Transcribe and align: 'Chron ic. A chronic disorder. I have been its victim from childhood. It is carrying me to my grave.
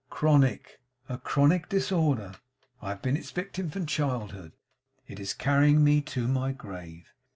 'Chron 0.09 0.43
ic. 0.43 0.79
A 1.09 1.19
chronic 1.19 1.69
disorder. 1.69 2.33
I 2.81 2.89
have 2.89 3.03
been 3.03 3.15
its 3.15 3.29
victim 3.29 3.69
from 3.69 3.85
childhood. 3.85 4.53
It 5.07 5.19
is 5.19 5.35
carrying 5.35 5.83
me 5.83 6.01
to 6.01 6.27
my 6.27 6.53
grave. 6.53 7.13